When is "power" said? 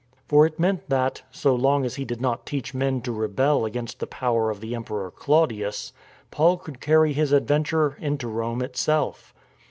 4.07-4.49